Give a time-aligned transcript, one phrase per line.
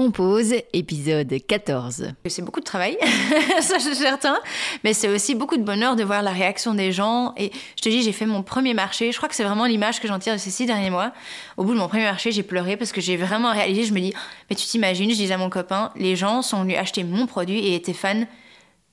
[0.00, 2.12] Compose, épisode 14.
[2.26, 2.96] C'est beaucoup de travail,
[3.60, 4.38] ça suis certain,
[4.82, 7.34] mais c'est aussi beaucoup de bonheur de voir la réaction des gens.
[7.36, 10.00] Et je te dis, j'ai fait mon premier marché, je crois que c'est vraiment l'image
[10.00, 11.12] que j'en tire de ces six derniers mois.
[11.58, 14.00] Au bout de mon premier marché, j'ai pleuré parce que j'ai vraiment réalisé, je me
[14.00, 14.14] dis,
[14.48, 17.58] mais tu t'imagines, je disais à mon copain, les gens sont venus acheter mon produit
[17.58, 18.24] et étaient fans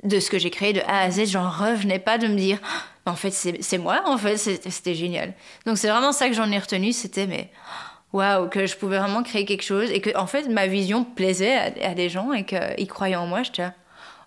[0.03, 1.27] de ce que j'ai créé de A à Z.
[1.27, 2.59] J'en revenais pas de me dire,
[3.05, 5.35] en fait c'est moi, en fait c'était génial.
[5.65, 7.49] Donc c'est vraiment ça que j'en ai retenu, c'était mais
[8.13, 11.57] waouh, que je pouvais vraiment créer quelque chose et que en fait ma vision plaisait
[11.81, 13.43] à, des gens et qu'ils croyaient en moi.
[13.43, 13.67] J'étais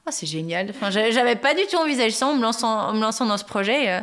[0.07, 0.71] oh, c'est génial.
[0.71, 3.91] Enfin, j'avais pas du tout envisagé ça en me lançant, me lançant dans ce projet.
[3.91, 4.01] Euh,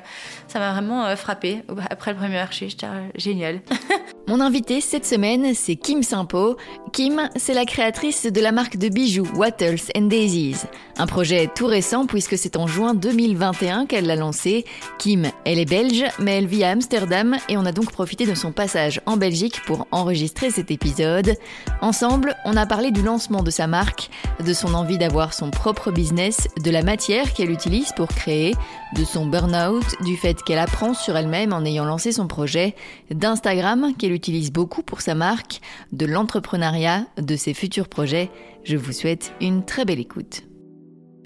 [0.48, 2.70] ça m'a vraiment euh, frappé après le premier marché.
[2.70, 3.62] J'étais euh, génial.
[4.28, 6.58] Mon invité cette semaine, c'est Kim Simpo.
[6.94, 10.64] Kim, c'est la créatrice de la marque de bijoux Wattles and Daisies.
[10.98, 14.66] Un projet tout récent puisque c'est en juin 2021 qu'elle l'a lancé.
[14.98, 18.36] Kim, elle est belge, mais elle vit à Amsterdam et on a donc profité de
[18.36, 21.36] son passage en Belgique pour enregistrer cet épisode.
[21.82, 24.10] Ensemble, on a parlé du lancement de sa marque,
[24.44, 28.54] de son envie d'avoir son propre business, de la matière qu'elle utilise pour créer,
[28.96, 32.76] de son burn-out, du fait qu'elle apprend sur elle-même en ayant lancé son projet,
[33.12, 35.60] d'Instagram qu'elle utilise beaucoup pour sa marque,
[35.92, 38.30] de l'entrepreneuriat, de ses futurs projets.
[38.64, 40.44] Je vous souhaite une très belle écoute.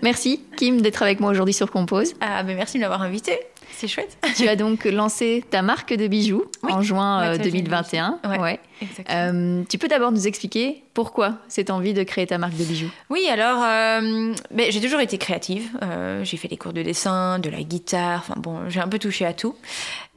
[0.03, 2.13] Merci Kim d'être avec moi aujourd'hui sur Compose.
[2.21, 3.39] Ah ben merci de m'avoir invité.
[3.73, 4.17] C'est chouette.
[4.35, 8.19] tu as donc lancé ta marque de bijoux en juin 2021.
[8.25, 8.59] Euh, ouais,
[9.09, 12.91] euh, tu peux d'abord nous expliquer pourquoi cette envie de créer ta marque de bijoux?
[13.09, 15.69] Oui, alors euh, ben, j'ai toujours été créative.
[16.23, 18.23] j'ai fait des cours de dessin, de la guitare.
[18.27, 19.55] Enfin bon, j'ai un peu touché à tout.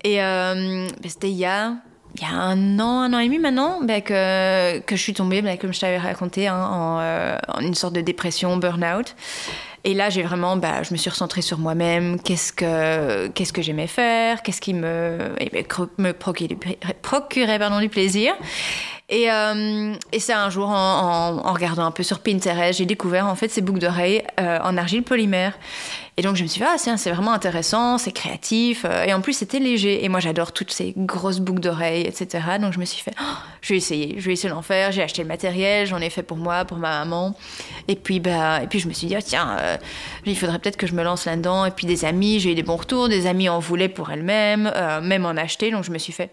[0.03, 1.75] Et ben, c'était il y a
[2.17, 5.15] il y a un an, un an et demi maintenant, ben, que, que je suis
[5.15, 7.01] tombée, comme je t'avais raconté, hein, en,
[7.49, 9.17] en, une sorte de dépression, burn-out.
[9.87, 12.19] Et là, j'ai vraiment, bah, je me suis recentrée sur moi-même.
[12.19, 14.43] Qu'est-ce que, qu'est-ce que j'aimais faire?
[14.43, 15.65] Qu'est-ce qui me, eh ben,
[15.99, 18.35] me procurait, pardon, du plaisir
[19.11, 23.27] et, euh, et c'est un jour, en, en, regardant un peu sur Pinterest, j'ai découvert
[23.27, 25.59] en fait ces boucles d'oreilles euh, en argile polymère.
[26.17, 28.85] Et donc je me suis dit, ah c'est vraiment intéressant, c'est créatif.
[28.85, 30.05] Euh, et en plus c'était léger.
[30.05, 32.45] Et moi j'adore toutes ces grosses boucles d'oreilles, etc.
[32.61, 34.93] Donc je me suis fait, oh, je vais essayer, je vais essayer d'en faire.
[34.93, 37.37] J'ai acheté le matériel, j'en ai fait pour moi, pour ma maman.
[37.89, 39.57] Et puis, bah, et puis je me suis dit, oh, tiens,
[40.25, 41.65] il faudrait peut-être que je me lance là-dedans.
[41.65, 44.73] Et puis des amis, j'ai eu des bons retours, des amis en voulaient pour elles-mêmes,
[45.03, 45.71] même en acheter.
[45.71, 46.31] Donc je me suis fait,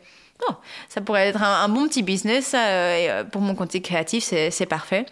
[0.49, 0.53] Oh,
[0.89, 2.53] ça pourrait être un, bon petit business.
[2.53, 5.05] Euh, euh, pour mon compte créatif, c'est parfait.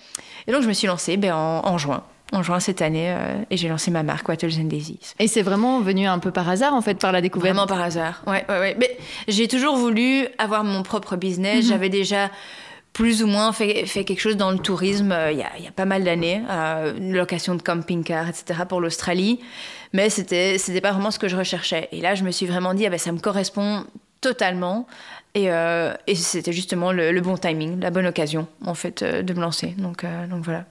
[0.47, 2.03] Et donc, je me suis lancée ben, en, juin.
[2.31, 4.99] En juin cette année, euh, et j'ai lancé ma marque Wattles and Daisies.
[5.17, 7.81] Et c'est vraiment venu un peu par hasard, en fait, par la découverte Vraiment par
[7.81, 8.77] hasard, ouais, ouais, ouais.
[8.79, 8.97] Mais
[9.27, 11.65] j'ai toujours voulu avoir mon propre business.
[11.65, 11.71] Mhm.
[11.71, 12.29] J'avais déjà
[12.93, 15.71] plus ou moins fait, fait, quelque chose dans le tourisme il y, a, y, a,
[15.71, 16.41] pas mal d'années,
[16.97, 18.61] une location de camping-car, etc.
[18.67, 19.39] pour l'Australie.
[19.93, 21.87] Mais c'était c'était pas vraiment ce que je recherchais.
[21.91, 23.85] Et là, je me suis vraiment dit, ah ben, ça me correspond
[24.21, 24.85] totalement.
[25.35, 29.33] Et, euh, et c'était justement le, bon timing, la bonne occasion, en fait, euh, de
[29.33, 29.75] me lancer.
[29.77, 30.65] Donc, euh, donc voilà.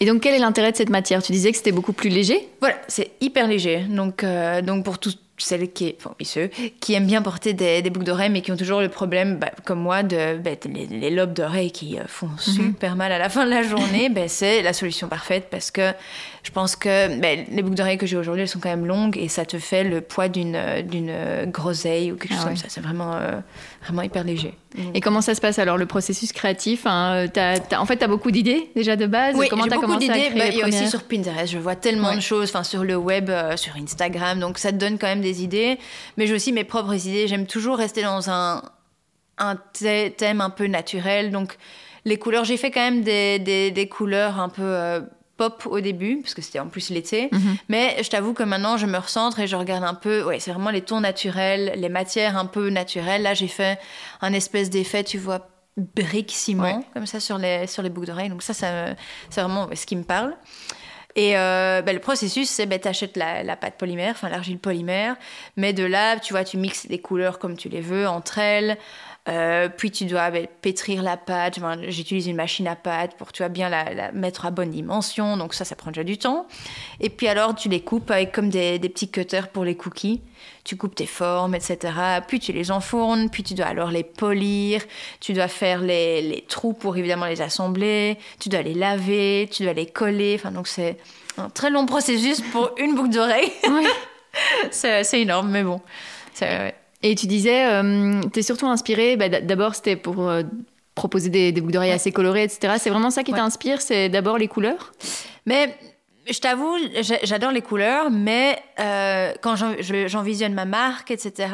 [0.00, 1.22] Et donc, quel est l'intérêt de cette matière?
[1.22, 2.48] Tu disais que c'était beaucoup plus léger?
[2.60, 3.84] Voilà, c'est hyper léger.
[3.88, 4.24] Donc,
[4.64, 5.12] donc pour tout,
[5.42, 6.50] celles qui, enfin, ceux
[6.80, 9.80] qui aiment bien porter des, boucles d'oreilles, mais qui ont toujours le problème, bah, comme
[9.80, 12.38] moi, de bah, les, lobes d'oreilles qui euh, font mhm.
[12.38, 15.92] super mal à la fin de la journée, bah, c'est la solution parfaite parce que
[16.42, 19.16] je pense que bah, les boucles d'oreilles que j'ai aujourd'hui, elles sont quand même longues
[19.16, 21.14] et ça te fait le poids d'une d'une
[21.46, 22.66] groseille ou quelque ah chose comme ça.
[22.68, 23.38] C'est vraiment, euh,
[23.82, 24.54] vraiment hyper léger.
[24.94, 27.26] Et comment ça se passe alors le processus créatif hein,
[27.76, 29.36] En fait, tu as beaucoup d'idées déjà de base?
[29.36, 31.76] Oui, comment tu as commencé à créer Il y a aussi sur Pinterest, je vois
[31.76, 35.06] tellement de choses, enfin sur le web, euh, sur Instagram, donc ça te donne quand
[35.06, 35.78] même des idées,
[36.16, 37.28] mais j'ai aussi mes propres idées.
[37.28, 38.62] J'aime toujours rester dans un,
[39.38, 39.56] un
[40.16, 41.30] thème un peu naturel.
[41.30, 41.56] Donc,
[42.04, 45.00] les couleurs, j'ai fait quand même des, des, couleurs un peu euh,
[45.36, 47.28] pop au début, parce que c'était en plus l'été.
[47.32, 47.56] Mhm.
[47.68, 50.22] Mais je t'avoue que maintenant, je me recentre et je regarde un peu.
[50.24, 53.22] Ouais, c'est vraiment les tons naturels, les matières un peu naturelles.
[53.22, 53.78] Là, j'ai fait
[54.20, 58.28] un espèce d'effet, tu vois, brique ciment, comme ça sur les, sur les boucles d'oreilles.
[58.28, 58.94] Donc, ça, ça
[59.30, 60.36] c'est vraiment ce qui me parle.
[61.14, 65.16] Et euh, ben, le processus, c'est ben, tu achètes la, pâte polymère, enfin l'argile polymère,
[65.56, 68.78] mais de là, tu vois, tu mixes les couleurs comme tu les veux entre elles.
[69.28, 71.60] Euh, puis tu dois ben, pétrir la pâte.
[71.88, 75.36] J'utilise une machine à pâte pour tu vois, bien la, mettre à bonne dimension.
[75.36, 76.46] Donc ça, ça prend déjà du temps.
[77.00, 80.22] Et puis alors, tu les coupes avec comme des, des petits cutters pour les cookies.
[80.64, 81.92] Tu coupes tes formes, etc.
[82.26, 83.30] Puis tu les enfournes.
[83.30, 84.82] Puis tu dois alors les polir.
[85.20, 88.18] Tu dois faire les, les trous pour évidemment les assembler.
[88.40, 89.48] Tu dois les laver.
[89.52, 90.34] Tu dois les coller.
[90.34, 90.98] Enfin, donc c'est
[91.38, 93.52] un très long processus pour une boucle d'oreille.
[93.68, 93.86] Oui.
[94.72, 95.80] c'est énorme, mais bon.
[96.40, 96.74] Ouais.
[97.02, 100.42] Et tu disais, euh, tu es surtout inspiré, bah, d'abord c'était pour euh,
[100.94, 102.74] proposer des, boucles d'oreilles assez colorées, etc.
[102.78, 104.92] C'est vraiment ça qui t'inspire, c'est d'abord les couleurs?
[105.46, 105.76] Mais
[106.30, 106.76] je t'avoue,
[107.24, 111.48] j'adore les couleurs, mais euh, quand j'envisionne ma marque, etc.,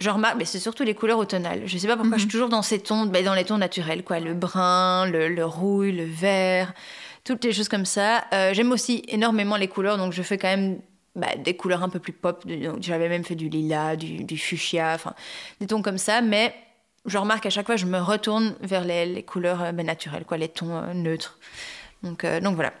[0.00, 1.62] je remarque, mais c'est surtout les couleurs automnales.
[1.66, 2.32] Je sais pas pourquoi, je suis mhm.
[2.32, 4.18] toujours dans ces tons, ben, dans les tons naturels, quoi.
[4.18, 6.72] Le brun, le, rouille, le vert,
[7.24, 8.24] toutes les choses comme ça.
[8.34, 10.80] Euh, j'aime aussi énormément les couleurs, donc je fais quand même
[11.16, 12.44] bah, des couleurs un peu plus pop.
[12.80, 15.14] J'avais même fait du lilas, du, fuchsia, enfin,
[15.60, 16.54] des tons comme ça, mais
[17.06, 20.36] je remarque à chaque fois, je me retourne vers les, couleurs euh, ben, naturelles, quoi,
[20.36, 21.38] les tons neutres.
[22.02, 22.72] Donc, euh, donc voilà.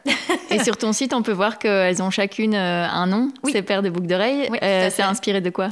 [0.50, 3.82] et sur ton site, on peut voir qu'elles ont chacune euh, un nom, ces paires
[3.82, 4.48] de boucles d'oreilles.
[4.62, 5.68] Euh, c'est inspiré de quoi?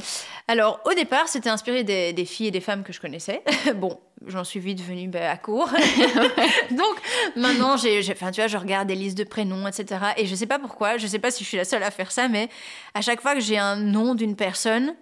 [0.47, 3.41] Alors, au départ, c'était inspiré des, filles et des femmes que je connaissais.
[3.75, 5.69] bon, j'en suis vite venue bah, à court.
[6.71, 6.95] donc,
[7.35, 9.99] maintenant, j'ai, enfin, tu vois, je regarde des listes de prénoms, etc.
[10.17, 12.11] Et je sais pas pourquoi, je sais pas si je suis la seule à faire
[12.11, 12.49] ça, mais
[12.93, 14.95] à chaque fois que j'ai un nom d'une personne,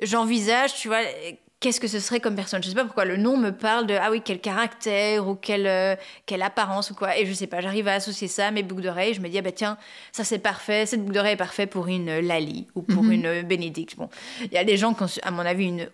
[0.00, 1.00] j'envisage, tu vois,
[1.60, 3.94] qu'est-ce que ce serait comme personne Je sais pas pourquoi le nom me parle de
[3.94, 5.96] ah oui quel caractère ou quelle euh,
[6.26, 8.82] quelle apparence ou quoi et je sais pas j'arrive à associer ça à mes boucles
[8.82, 9.78] d'oreilles je me dis ah bah tiens
[10.12, 13.12] ça c'est parfait cette boucle d'oreille est parfaite pour une Lali ou pour mhm.
[13.12, 14.10] une Bénédicte bon
[14.42, 15.88] il y a des gens qui ont à mon avis une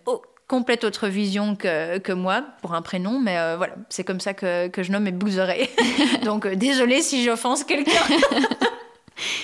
[0.47, 4.33] complète autre vision que, que moi pour un prénom mais euh, voilà c'est comme ça
[4.33, 5.69] que, que je nomme mes d'oreilles
[6.23, 7.91] donc euh, désolée si j'offense quelqu'un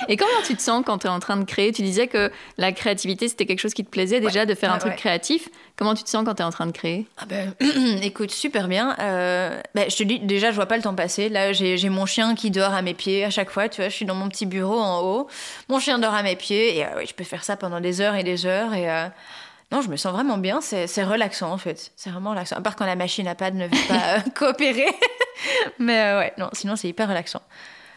[0.07, 1.71] Et comment tu te sens quand tu es en train de créer?
[1.71, 4.77] Tu disais que la créativité, c'était quelque chose qui te plaisait déjà de faire un
[4.77, 5.49] truc créatif.
[5.77, 7.07] Comment tu te sens quand tu es en train de créer?
[7.17, 7.53] Ah ben,
[8.01, 8.95] Écoute, super bien.
[8.99, 11.29] Euh, ben, je te dis, déjà, je vois pas le temps passer.
[11.29, 13.69] Là, j'ai mon chien qui dort à mes pieds à chaque fois.
[13.69, 15.27] Tu vois, je suis dans mon petit bureau en haut.
[15.69, 16.77] Mon chien dort à mes pieds.
[16.77, 18.73] Et euh, je peux faire ça pendant des heures et des heures.
[18.73, 18.89] Et.
[18.89, 19.07] Euh,
[19.71, 20.61] non, je me sens vraiment bien.
[20.61, 21.91] C'est relaxant, en fait.
[21.95, 22.55] C'est vraiment relaxant.
[22.55, 24.87] À part quand la machine à pad ne veut pas coopérer.
[25.79, 27.41] Mais ouais, non, sinon, c'est hyper relaxant.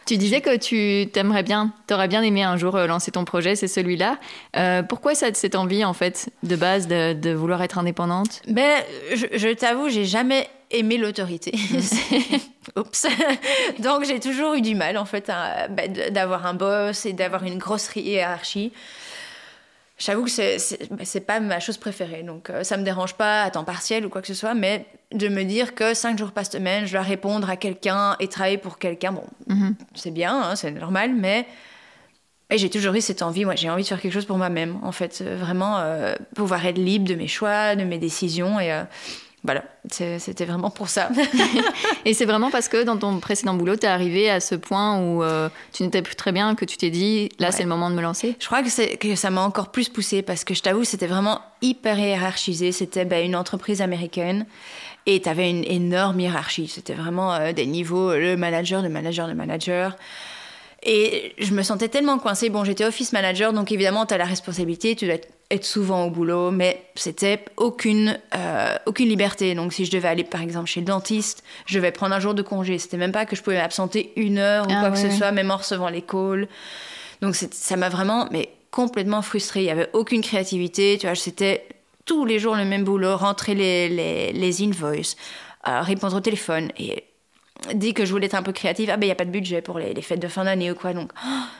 [0.05, 3.55] Tu disais que tu t'aimerais bien, t'aurais bien aimé un jour euh, lancer ton projet,
[3.55, 4.17] c'est celui-là.
[4.57, 8.41] Euh, pourquoi ça, cette envie, en fait, de base, de, vouloir être indépendante?
[8.47, 8.83] Ben,
[9.15, 11.53] je, je t'avoue, j'ai jamais aimé l'autorité.
[12.75, 13.07] Oups.
[13.79, 15.31] Donc j'ai toujours eu du mal, en fait,
[15.69, 18.73] ben, d'avoir un boss et d'avoir une grosse hiérarchie.
[19.97, 22.23] J'avoue que c'est, pas ma chose préférée.
[22.23, 24.85] Donc, euh, ça me dérange pas à temps partiel ou quoi que ce soit, mais
[25.11, 28.57] de me dire que cinq jours par semaine, je dois répondre à quelqu'un et travailler
[28.57, 29.75] pour quelqu'un, bon, mhm.
[29.93, 31.45] c'est bien, hein, c'est normal, mais
[32.49, 34.77] et j'ai toujours eu cette envie, moi j'ai envie de faire quelque chose pour moi-même,
[34.83, 38.71] en fait, euh, vraiment euh, pouvoir être libre de mes choix, de mes décisions et
[39.43, 41.09] voilà, c'était vraiment pour ça.
[42.05, 44.99] et c'est vraiment parce que dans ton précédent boulot, tu es arrivé à ce point
[44.99, 47.89] où euh, tu n'étais plus très bien, que tu t'es dit, là, c'est le moment
[47.89, 48.37] de me lancer?
[48.39, 51.41] Je crois que, que ça m'a encore plus poussé parce que je t'avoue, c'était vraiment
[51.61, 52.71] hyper hiérarchisé.
[52.71, 54.45] C'était bah, une entreprise américaine
[55.05, 56.69] et tu avais une énorme hiérarchie.
[56.69, 59.97] C'était vraiment euh, des niveaux, le manager, le manager, le manager.
[60.85, 62.49] Et je me sentais tellement coincée.
[62.49, 65.15] Bon, j'étais office manager, donc évidemment, tu as la responsabilité, tu dois
[65.49, 69.55] être souvent au boulot, mais c'était aucune, euh, aucune liberté.
[69.55, 72.33] Donc si je devais aller par exemple chez le dentiste, je devais prendre un jour
[72.33, 72.77] de congé.
[72.79, 75.31] C'était même pas que je pouvais m'absenter une heure ou ah quoi que ce soit,
[75.31, 76.47] même en recevant l'école.
[77.21, 79.61] Donc ça m'a vraiment mais complètement frustrée.
[79.61, 80.97] Il y avait aucune créativité.
[80.99, 81.65] Tu vois, c'était
[82.05, 85.15] tous les jours le même boulot, rentrer les, les, les invoices,
[85.67, 87.05] euh, répondre au téléphone et
[87.73, 89.31] dit que je voulais être un peu créative, ah ben il n'y a pas de
[89.31, 90.93] budget pour les, les fêtes de fin d'année ou quoi.
[90.93, 91.11] Donc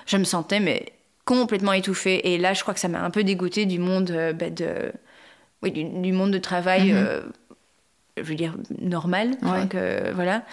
[0.05, 0.93] je me sentais mais
[1.25, 2.33] complètement étouffée.
[2.33, 4.91] Et là, je crois que ça m'a un peu dégoûté du monde euh, bah, de,
[5.61, 6.97] oui, du, monde de travail, mhm.
[6.97, 7.21] euh,
[8.17, 9.31] je veux dire normal.
[10.13, 10.43] voilà.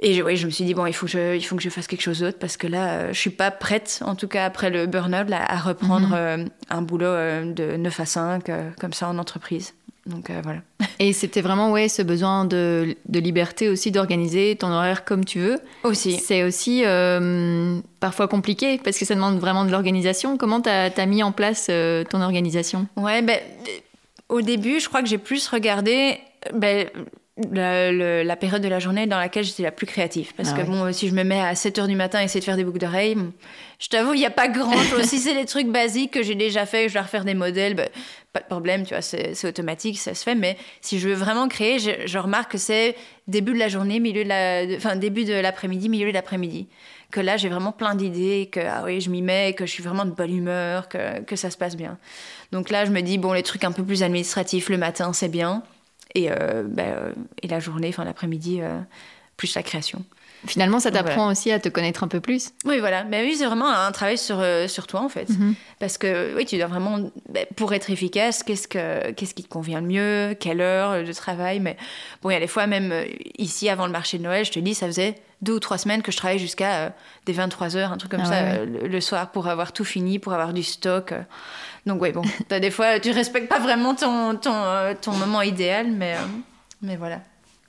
[0.00, 1.70] Et je, je me suis dit bon, il faut que je, il faut que je
[1.70, 4.44] fasse quelque chose d'autre parce que là, euh, je suis pas prête, en tout cas
[4.44, 6.48] après le burn-out, à reprendre mhm.
[6.70, 7.12] un boulot
[7.52, 9.74] de 9 à 5 comme ça en entreprise.
[10.08, 10.60] Donc euh, voilà.
[10.98, 15.38] Et c'était vraiment ouais, ce besoin de, de liberté aussi, d'organiser ton horaire comme tu
[15.38, 15.58] veux.
[15.84, 16.12] Aussi.
[16.12, 20.36] C'est aussi euh, parfois compliqué parce que ça demande vraiment de l'organisation.
[20.36, 22.86] Comment tu as, mis en place euh, ton organisation?
[22.96, 23.38] Ouais, ben,
[24.28, 26.18] au début, je crois que j'ai plus regardé
[26.54, 26.88] ben,
[27.52, 30.32] la, période de la journée dans laquelle j'étais la plus créative.
[30.36, 32.40] Parce ah que bon, si je me mets à 7 h du matin et essayer
[32.40, 33.16] de faire des boucles d'oreilles,
[33.78, 35.02] je t'avoue, il n'y a pas grand chose.
[35.04, 37.88] si c'est des trucs basiques que j'ai déjà fait, je dois refaire des modèles, ben,
[38.32, 40.34] pas de problème, tu vois, c'est automatique, ça se fait.
[40.34, 42.94] Mais si je veux vraiment créer, je, remarque que c'est
[43.26, 46.68] début de la journée, milieu de la, début de l'après-midi, milieu de l'après-midi.
[47.10, 49.82] Que là, j'ai vraiment plein d'idées, que ah oui, je m'y mets, que je suis
[49.82, 51.98] vraiment de bonne humeur, que, que ça se passe bien.
[52.52, 55.28] Donc là, je me dis, bon, les trucs un peu plus administratifs le matin, c'est
[55.28, 55.62] bien.
[56.14, 58.78] Et, euh, bah, euh, et la journée, enfin l'après-midi, euh,
[59.36, 60.04] plus la création.
[60.46, 62.52] Finalement, ça t'apprend aussi à te connaître un peu plus.
[62.64, 63.04] Oui, voilà.
[63.04, 65.28] Mais oui, c'est vraiment un travail sur, sur toi, en fait.
[65.28, 65.54] Mhm.
[65.80, 69.48] Parce que, oui, tu dois vraiment, bah, pour être efficace, qu'est-ce, que, qu'est-ce qui te
[69.48, 71.60] convient le mieux, quelle heure de travail.
[71.60, 71.76] Mais
[72.22, 72.92] bon, il y a des fois, même
[73.36, 76.02] ici, avant le marché de Noël, je te dis, ça faisait deux ou trois semaines
[76.02, 76.92] que je travaillais jusqu'à
[77.26, 80.32] des 23 heures, un truc comme ah ça, le, soir, pour avoir tout fini, pour
[80.32, 81.14] avoir du stock.
[81.86, 85.42] Donc oui, bon, as des fois, tu respectes pas vraiment ton, ton, euh, ton moment
[85.42, 86.26] idéal, mais, euh,
[86.82, 87.20] mais voilà.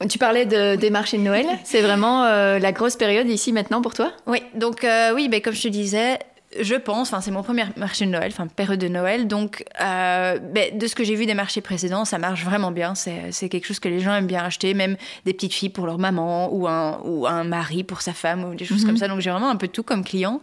[0.07, 1.45] Tu parlais de, des marchés de Noël.
[1.63, 4.11] C'est vraiment la grosse période ici maintenant pour toi?
[4.27, 6.19] Oui, donc oui, ben, comme je te disais,
[6.59, 10.77] je pense, c'est mon premier marché de Noël, enfin période de Noël, donc euh, ben,
[10.77, 12.95] de ce que j'ai vu des marchés précédents, ça marche vraiment bien.
[12.95, 15.99] C'est quelque chose que les gens aiment bien acheter, même des petites filles pour leur
[15.99, 18.97] maman ou un, ou un mari pour sa femme ou des choses comme mhm.
[18.97, 19.07] ça.
[19.07, 20.41] Donc j'ai vraiment un peu tout comme client.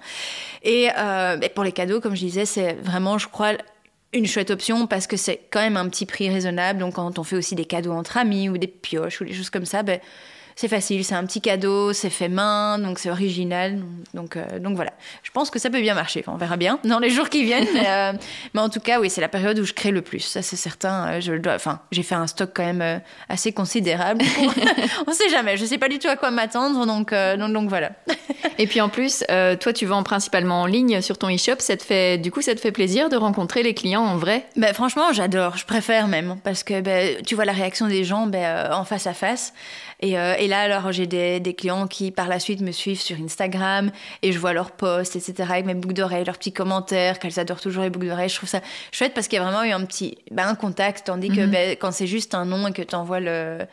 [0.62, 3.52] Et euh, ben, pour les cadeaux, comme je disais, c'est vraiment, je crois,
[4.16, 6.80] une chouette option parce que c'est quand même un petit prix raisonnable.
[6.80, 9.50] Donc quand on fait aussi des cadeaux entre amis ou des pioches ou des choses
[9.50, 10.00] comme ça, ben,
[10.56, 13.78] c'est facile, c'est un petit cadeau, c'est fait main, donc c'est original.
[14.14, 16.24] Donc, euh, donc voilà, je pense que ça peut bien marcher.
[16.28, 17.68] on verra bien dans les jours qui viennent.
[17.76, 18.12] Euh,
[18.54, 20.20] mais, en tout cas, oui, c'est la période où je crée le plus.
[20.20, 21.08] Ça, c'est certain.
[21.08, 24.24] Euh, je dois, enfin, j'ai fait un stock quand même assez considérable.
[25.06, 25.58] on sait jamais.
[25.58, 27.90] Je sais pas du tout à quoi m'attendre, donc, donc, donc, voilà.
[28.58, 29.24] Et puis en plus,
[29.60, 31.56] toi, tu vends principalement en ligne sur ton e-shop.
[31.58, 34.46] Ça te fait, du coup, ça te fait plaisir de rencontrer les clients en vrai?
[34.56, 35.58] Ben, Franchement, j'adore.
[35.58, 39.06] Je préfère même parce que ben, tu vois la réaction des gens ben, en face
[39.06, 39.52] à face.
[40.00, 43.00] Et, euh, et là, alors, j'ai des, des, clients qui, par la suite, me suivent
[43.00, 43.90] sur Instagram
[44.22, 47.60] et je vois leurs posts, etc., avec mes boucles d'oreilles, leurs petits commentaires, qu'elles adorent
[47.60, 48.28] toujours les boucles d'oreilles.
[48.28, 48.60] Je trouve ça
[48.92, 51.50] chouette parce qu'il y a vraiment eu un petit ben, un contact, tandis que mhm.
[51.50, 53.66] ben, quand c'est juste un nom et que tu envoies le,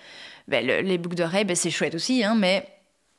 [0.48, 2.68] ben, les boucles d'oreilles, ben, c'est chouette aussi, hein, mais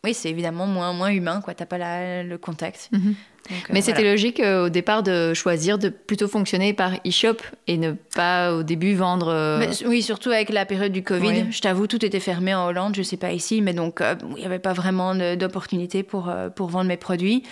[0.02, 1.54] oui, c'est évidemment moins, moins humain, quoi.
[1.54, 1.78] T'as pas
[2.22, 2.88] le contact.
[2.92, 3.14] Mhm.
[3.50, 7.36] Euh, Mais c'était logique euh, au départ de choisir de plutôt fonctionner par e-shop
[7.66, 9.28] et ne pas au début vendre.
[9.28, 11.46] Euh, oui, surtout avec la période du Covid.
[11.50, 14.46] Je t'avoue, tout était fermé en Hollande, je sais pas ici, mais donc il n'y
[14.46, 17.42] avait pas vraiment d'opportunité pour, pour vendre mes produits.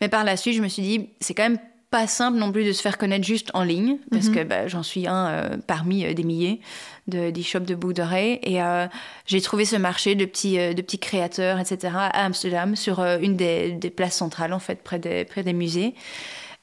[0.00, 1.58] Mais par la suite, je me suis dit, c'est quand même
[1.92, 4.34] pas simple non plus de se faire connaître juste en ligne, parce mhm.
[4.34, 6.60] que bah, j'en suis un parmi des milliers
[7.06, 8.38] d'e-shops de, de boucles d'oreilles.
[8.42, 8.86] Et euh,
[9.26, 13.18] j'ai trouvé ce marché de petits, euh, de petits créateurs, etc., à Amsterdam, sur euh,
[13.20, 15.94] une des, des, places centrales, en fait, près des, près des musées.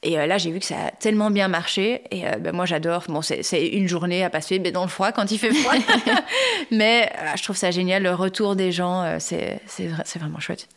[0.01, 2.03] Et là, j'ai vu que ça a tellement bien marché.
[2.09, 3.03] Et ben, moi, j'adore.
[3.09, 5.73] Bon, c'est une journée à passer dans le froid quand il fait froid.
[6.71, 8.03] Mais je trouve ça génial.
[8.03, 9.59] Le retour des gens, c'est
[10.15, 10.69] vraiment chouette.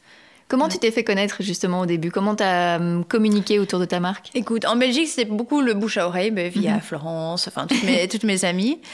[0.52, 2.10] Comment tu t'es fait connaître justement au début?
[2.10, 4.28] Comment tu as hum, communiqué autour de ta marque?
[4.34, 6.80] Écoute, en Belgique, c'était beaucoup le bouche à oreille, ben, via mhm.
[6.82, 8.78] Florence, enfin toutes mes, toutes mes amies.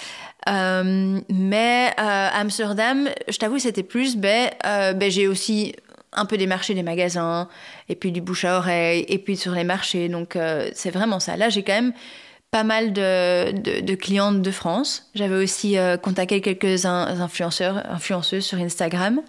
[0.48, 5.74] Euh, mais euh, Amsterdam, je t'avoue, c'était plus, ben, euh, ben, j'ai aussi
[6.12, 7.48] un peu démarché des magasins,
[7.88, 10.08] et puis du bouche à oreille, et puis sur les marchés.
[10.08, 10.38] Donc
[10.74, 11.36] c'est vraiment ça.
[11.36, 11.92] Là, j'ai quand même
[12.50, 15.10] pas mal de, de, clientes de France.
[15.14, 19.20] J'avais aussi contacté quelques influenceurs, influenceuses sur Instagram.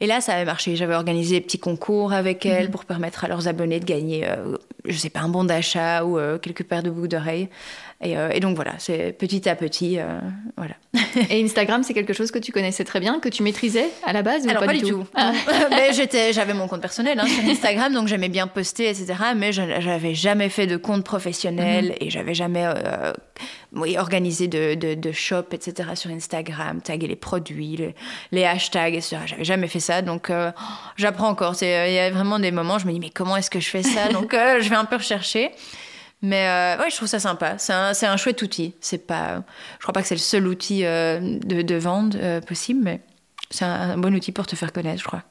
[0.00, 0.74] Et là, ça avait marché.
[0.74, 2.70] J'avais organisé des petits concours avec elles mhm.
[2.70, 4.26] pour permettre à leurs abonnés de gagner,
[4.86, 7.50] je sais pas, un bon d'achat ou quelques paires de boucles d'oreilles.
[8.04, 10.18] Euh, et, donc voilà, c'est petit à petit, euh,
[10.56, 10.74] voilà.
[11.30, 14.22] et Instagram, c'est quelque chose que tu connaissais très bien, que tu maîtrisais à la
[14.22, 15.06] base ou Alors pas, du tout.
[15.14, 15.32] Ah.
[15.92, 19.14] j'étais, j'avais mon compte personnel hein, sur Instagram, donc j'aimais bien poster, etc.
[19.34, 21.94] Mais je n'avais jamais fait de compte professionnel mhm.
[22.00, 23.12] et j'avais jamais euh,
[23.96, 25.90] organisé de, de, shop, etc.
[25.94, 27.94] sur Instagram, taguer les produits,
[28.30, 29.16] les, hashtags, etc.
[29.24, 30.30] J'avais jamais fait ça, donc
[30.96, 31.54] j'apprends encore.
[31.62, 33.82] Il y a vraiment des moments, je me dis mais comment est-ce que je fais
[33.82, 34.08] ça?
[34.12, 35.50] Donc je vais un peu rechercher.
[36.22, 37.58] Mais euh, ouais, je trouve ça sympa.
[37.58, 38.74] C'est un, un, chouette outil.
[38.80, 39.42] C'est pas,
[39.78, 43.00] je crois pas que c'est le seul outil euh, de, de, vente euh, possible, mais
[43.50, 45.22] c'est un, bon outil pour te faire connaître, je crois.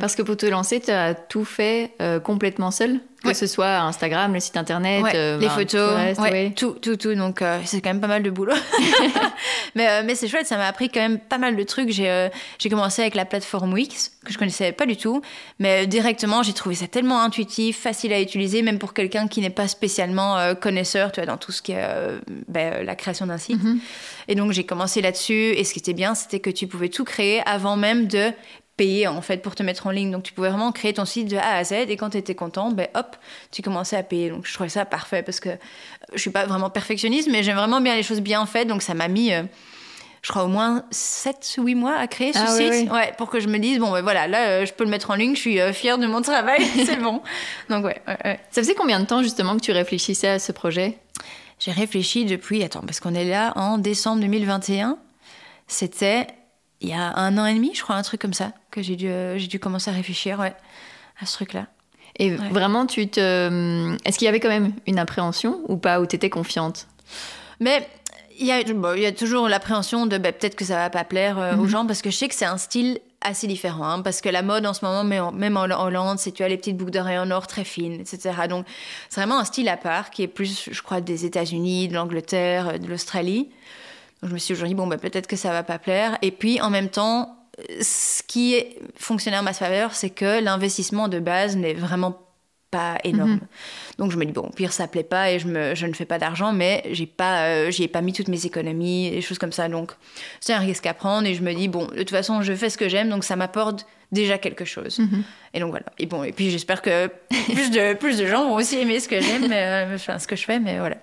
[0.00, 1.92] Parce que pour te lancer, tu as tout fait
[2.24, 5.92] complètement seul que ce soit Instagram, le site internet, euh, les photos,
[6.54, 7.14] tout, tout, tout.
[7.14, 8.54] Donc euh, c'est quand même pas mal de boulot.
[9.74, 11.90] mais euh, mais c'est chouette, ça m'a appris quand même pas mal de trucs.
[11.90, 12.28] J'ai
[12.58, 15.22] j'ai commencé avec la plateforme Wix que je connaissais pas du tout,
[15.58, 19.50] mais directement j'ai trouvé ça tellement intuitif, facile à utiliser, même pour quelqu'un qui n'est
[19.50, 21.86] pas spécialement connaisseur, tu vois, dans tout ce qui est
[22.48, 23.62] ben, la création d'un site.
[23.62, 23.78] Mm-hmm.
[24.28, 25.52] Et donc j'ai commencé là-dessus.
[25.56, 28.32] Et ce qui était bien, c'était que tu pouvais tout créer avant même de
[28.76, 30.10] payer en fait pour te mettre en ligne.
[30.10, 32.34] Donc tu pouvais vraiment créer ton site de A à Z et quand tu étais
[32.34, 33.16] content, ben hop,
[33.50, 34.30] tu commençais à payer.
[34.30, 35.50] Donc je trouvais ça parfait parce que
[36.14, 38.68] je suis pas vraiment perfectionniste, mais j'aime vraiment bien les choses bien faites.
[38.68, 39.42] Donc ça m'a mis, euh,
[40.22, 42.90] je crois, au moins 7 8 mois à créer ce ah site.
[42.90, 45.10] Ouais, pour que je me dise, bon ben voilà, là euh, je peux le mettre
[45.10, 47.22] en ligne, je suis euh, fière de mon travail, c'est bon.
[47.70, 50.98] Donc ouais, ouais, Ça faisait combien de temps justement que tu réfléchissais à ce projet?
[51.58, 54.98] J'ai réfléchi depuis, attends, parce qu'on est là en décembre 2021.
[55.68, 56.26] C'était
[56.86, 58.94] il y a un an et demi, je crois, un truc comme ça, que j'ai
[58.94, 60.54] dû, euh, j'ai dû commencer à réfléchir ouais,
[61.20, 61.66] à ce truc-là.
[62.18, 63.20] Et vraiment, tu te.
[63.20, 66.86] Euh, est-ce qu'il y avait quand même une appréhension ou pas, ou tu étais confiante?
[67.60, 67.86] Mais
[68.38, 71.56] il y, y a toujours l'appréhension de bah, peut-être que ça va pas plaire euh,
[71.56, 71.68] aux mhm.
[71.68, 73.84] gens, parce que je sais que c'est un style assez différent.
[73.84, 76.56] Hein, parce que la mode en ce moment, même en Hollande, c'est tu as les
[76.56, 78.30] petites boucles d'oreilles en or très fines, etc.
[78.48, 78.64] Donc
[79.08, 82.78] c'est vraiment un style à part qui est plus, je crois, des États-Unis, de l'Angleterre,
[82.78, 83.50] de l'Australie.
[84.20, 86.18] Donc je me suis toujours dit, bon, bah, peut-être que ça va pas plaire.
[86.22, 87.36] Et puis en même temps,
[87.80, 92.18] ce qui est fonctionné en ma faveur, c'est que l'investissement de base n'est vraiment
[92.70, 93.32] pas énorme.
[93.32, 93.40] Mhm.
[93.98, 96.04] Donc je me dis bon, pire ça plaît pas et je, me, je ne fais
[96.04, 99.38] pas d'argent, mais j'ai pas, euh, j'y ai pas mis toutes mes économies et choses
[99.38, 99.68] comme ça.
[99.68, 99.92] Donc
[100.40, 102.68] c'est un risque à prendre et je me dis bon, de toute façon je fais
[102.68, 104.98] ce que j'aime, donc ça m'apporte déjà quelque chose.
[104.98, 105.24] Mhm.
[105.54, 105.86] Et donc voilà.
[105.98, 109.08] Et bon, et puis j'espère que plus de, plus de gens vont aussi aimer ce
[109.08, 110.96] que j'aime, euh, ce que je fais, mais voilà.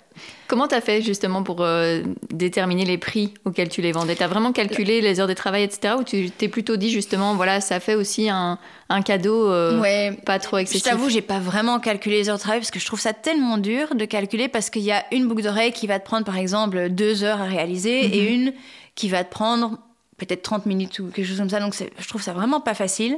[0.48, 4.16] Comment tu as fait justement pour euh, déterminer les prix auxquels tu les vendais?
[4.16, 5.96] Tu as vraiment calculé les heures de travail, etc.
[5.98, 10.38] Ou tu t'es plutôt dit justement, voilà, ça fait aussi un, un cadeau euh, pas
[10.38, 10.86] trop excessif?
[10.86, 13.14] Je t'avoue, j'ai pas vraiment calculé les heures de travail parce que je trouve ça
[13.14, 16.26] tellement dur de calculer parce qu'il y a une boucle d'oreille qui va te prendre
[16.26, 18.34] par exemple deux heures à réaliser et mhm.
[18.34, 18.54] une
[18.96, 19.80] qui va te prendre
[20.26, 21.60] peut-être 30 minutes ou quelque chose comme ça.
[21.60, 23.18] Donc je trouve ça vraiment pas facile.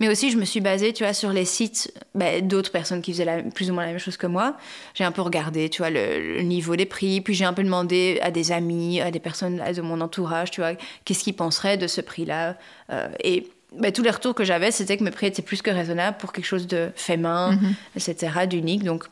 [0.00, 3.12] Mais aussi, je me suis basée, tu vois, sur les sites bah, d'autres personnes qui
[3.12, 4.56] faisaient la, plus ou moins la même chose que moi.
[4.94, 7.20] J'ai un peu regardé, tu vois, le, niveau des prix.
[7.20, 10.60] Puis j'ai un peu demandé à des amis, à des personnes de mon entourage, tu
[10.60, 12.56] vois, qu'est-ce qu'ils penseraient de ce prix-là.
[12.90, 15.70] Euh, et bah, tous les retours que j'avais, c'était que mes prix étaient plus que
[15.70, 18.10] raisonnables pour quelque chose de fait main, mm-hmm.
[18.10, 18.84] etc., d'unique.
[18.84, 19.04] Donc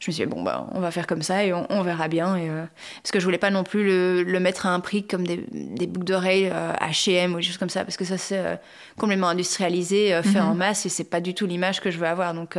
[0.00, 2.36] je me suis dit, bon, bah, on va faire comme ça et on, verra bien.
[2.36, 2.64] Et, euh,
[3.02, 5.86] parce que je voulais pas non plus le, mettre à un prix comme des, des
[5.86, 8.56] boucles d'oreilles HM ou des choses comme ça, parce que ça, c'est euh,
[8.98, 10.48] complètement industrialisé, fait mhm.
[10.48, 12.32] en masse et c'est pas du tout l'image que je veux avoir.
[12.32, 12.56] Donc,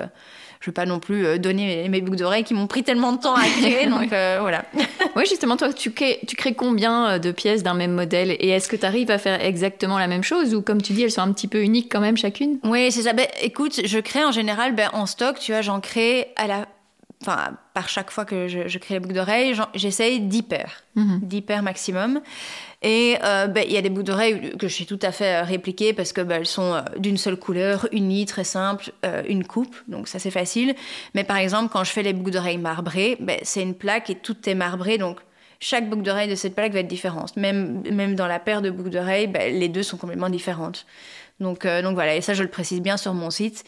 [0.60, 3.34] je veux pas non plus donner mes, boucles d'oreilles qui m'ont pris tellement de temps
[3.34, 3.86] à créer.
[3.88, 4.66] donc, voilà.
[5.16, 8.32] oui, justement, toi, tu crées, tu crées combien de pièces d'un même modèle?
[8.40, 10.54] Et est-ce que tu arrives à faire exactement la même chose?
[10.54, 12.60] Ou, comme tu dis, elles sont un petit peu uniques quand même chacune?
[12.64, 13.14] Oui, c'est ça.
[13.14, 16.68] Ben, écoute, je crée en général ben, en stock, tu vois, j'en crée à la
[17.22, 21.20] enfin, par chaque fois que je, crée les boucles d'oreilles, j'essaye 10 paires, mm
[21.62, 22.22] maximum.
[22.82, 25.36] Et euh, ben, il y a des boucles d'oreilles que je suis tout à fait
[25.36, 28.92] euh, répliquées parce que ben, elles sont euh, d'une seule couleur, unies, très simple,
[29.28, 30.76] une coupe, donc ça c'est facile.
[31.14, 34.16] Mais par exemple, quand je fais les boucles d'oreilles marbrées, ben, c'est une plaque et
[34.16, 35.20] tout est marbré, donc
[35.60, 37.38] chaque boucle d'oreille de cette plaque va être différente.
[37.38, 40.88] Même, même dans la paire de boucles d'oreilles, les deux sont complètement différentes.
[41.40, 43.64] Donc, donc voilà, et ça je le précise bien sur mon site.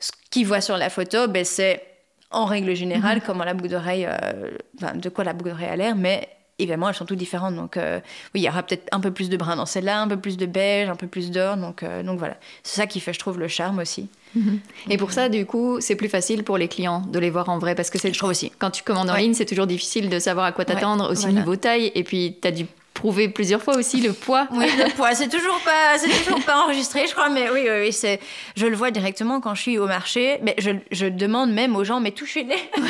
[0.00, 1.82] Ce qu'ils voient sur la photo, c'est
[2.30, 3.22] en règle générale, mhm.
[3.24, 4.50] comment la boucle d'oreille, euh,
[4.94, 6.28] de quoi la boucle d'oreille a l'air, mais
[6.58, 7.54] évidemment, elles sont toutes différentes.
[7.54, 8.00] Donc, euh,
[8.34, 10.36] oui, il y aura peut-être un peu plus de brun dans celle-là, un peu plus
[10.36, 11.56] de beige, un peu plus d'or.
[11.56, 12.36] Donc, euh, donc voilà.
[12.62, 14.08] C'est ça qui fait, je trouve, le charme aussi.
[14.34, 14.60] Mhm.
[14.90, 17.58] Et pour ça, du coup, c'est plus facile pour les clients de les voir en
[17.58, 18.12] vrai parce que c'est.
[18.12, 18.52] Je trouve aussi.
[18.58, 21.56] Quand tu commandes en ligne, c'est toujours difficile de savoir à quoi t'attendre, aussi niveau
[21.56, 21.92] taille.
[21.94, 22.66] Et puis, tu as du
[22.96, 24.48] prouver plusieurs fois aussi le poids.
[24.52, 27.80] Oui, le poids, c'est toujours pas, c'est toujours pas enregistré, je crois, mais oui, oui,
[27.82, 28.18] oui c'est,
[28.56, 30.38] je le vois directement quand je suis au marché.
[30.42, 32.56] Mais je, je demande même aux gens, mais touchez-les,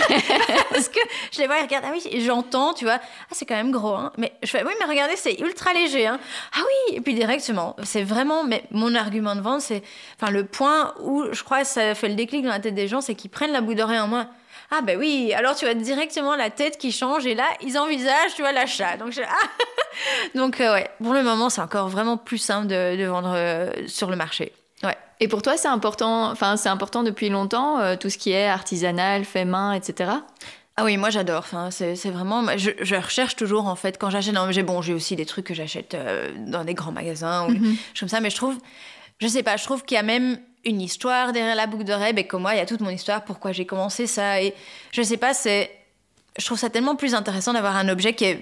[0.71, 1.00] parce que
[1.33, 3.95] je les vois, ils regardent, ah oui, j'entends, tu vois, ah c'est quand même gros,
[3.95, 4.13] hein.
[4.17, 6.19] Mais je fais, oui, mais regardez, c'est ultra léger, hein.
[6.54, 9.83] Ah oui, et puis directement, c'est vraiment, mais mon argument de vente, c'est,
[10.21, 12.89] enfin, le point où je crois que ça fait le déclic dans la tête des
[12.89, 14.28] gens, c'est qu'ils prennent la bout d'oreille en moins
[14.71, 18.35] ah ben oui, alors tu as directement la tête qui change et là, ils envisagent,
[18.35, 18.97] tu vois, l'achat.
[18.97, 19.47] Donc, ah.
[20.35, 24.11] Donc euh, ouais, pour le moment, c'est encore vraiment plus simple de, vendre euh, sur
[24.11, 24.52] le marché.
[24.82, 24.97] Ouais.
[25.21, 28.49] Et pour toi, c'est important, enfin, c'est important depuis longtemps, euh, tout ce qui est
[28.49, 30.11] artisanal, fait main, etc.
[30.76, 31.39] Ah oui, moi j'adore.
[31.39, 32.45] Enfin, c'est vraiment.
[32.59, 34.35] Je, recherche toujours en fait quand j'achète.
[34.50, 35.97] J'ai bon, j'ai aussi des trucs que j'achète
[36.37, 38.59] dans des grands magasins ou mm comme ça, mais je trouve,
[39.19, 42.15] je sais pas, je trouve qu'il y a même une histoire derrière la boucle d'oreille,
[42.17, 44.43] et comme moi, il y a toute mon histoire, pourquoi j'ai commencé ça.
[44.43, 44.55] Et
[44.93, 45.71] je sais pas, c'est.
[46.39, 48.41] Je trouve ça tellement plus intéressant d'avoir un objet qui est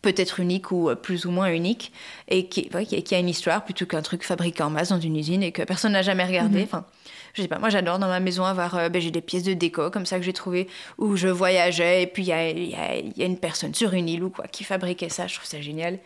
[0.00, 1.92] peut-être unique ou euh, plus ou moins unique
[2.28, 5.42] et qui, qui a une histoire plutôt qu'un truc fabriqué en masse dans une usine
[5.42, 6.58] et que personne n'a jamais regardé.
[6.58, 6.64] Mhm.
[6.64, 6.84] Enfin,
[7.32, 8.76] je sais pas, moi j'adore dans ma maison avoir.
[8.76, 12.02] Euh, ben, j'ai des pièces de déco comme ça que j'ai trouvé où je voyageais
[12.02, 14.62] et puis il y a, y a, une personne sur une île ou quoi qui
[14.62, 15.26] fabriquait ça.
[15.26, 15.98] Je trouve ça génial.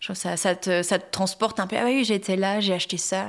[0.00, 1.76] Je trouve ça, ça te, ça te transporte un peu.
[1.78, 3.26] Ah oui, j'étais là, j'ai acheté ça.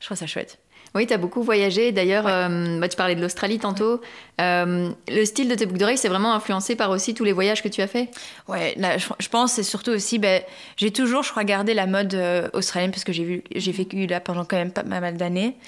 [0.00, 0.58] Je trouve ça chouette.
[0.96, 1.92] Oui, tu as beaucoup voyagé.
[1.92, 4.00] D'ailleurs, euh, bah, tu parlais de l'Australie tantôt.
[4.40, 7.62] Euh, le style de tes boucles d'oreilles, c'est vraiment influencé par aussi tous les voyages
[7.62, 8.08] que tu as fait
[8.48, 8.74] Ouais,
[9.18, 10.42] je, pense c'est surtout aussi, ben,
[10.78, 14.20] j'ai toujours, je crois, gardé la mode euh, australienne parce que j'ai j'ai vécu là
[14.20, 15.58] pendant quand même pas mal d'années.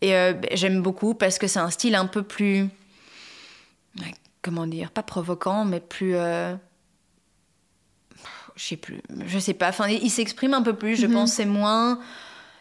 [0.00, 2.68] Et ben, j'aime beaucoup parce que c'est un style un peu plus.
[4.40, 6.14] comment dire Pas provoquant, mais plus.
[6.14, 6.56] je
[8.56, 9.02] sais plus.
[9.26, 9.68] Je sais pas.
[9.68, 10.96] Enfin, il s'exprime un peu plus.
[10.96, 11.12] Je mhm.
[11.12, 11.98] pense c'est moins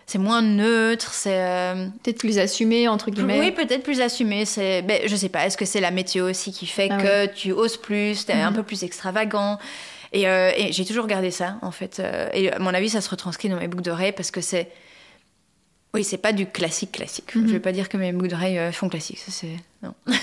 [0.08, 3.40] c'est moins neutre, c'est euh, peut-être plus assumé entre guillemets.
[3.40, 4.46] Oui, peut-être plus assumé.
[4.46, 5.46] C'est, ben, je sais pas.
[5.46, 8.52] Est-ce que c'est la météo aussi qui fait ah que tu oses plus, t'es un
[8.52, 8.56] mhm.
[8.56, 9.60] peu plus extravagant?
[10.16, 12.00] Euh, et, j'ai toujours gardé ça en fait.
[12.00, 14.72] Euh, et à mon avis, ça se retranscrit dans mes boucles d'oreilles parce que c'est
[15.94, 17.32] oui, c'est pas du classique classique.
[17.34, 17.48] Je mhm.
[17.48, 19.94] vais pas dire que mes boucles d'oreilles font classique, ça c'est non.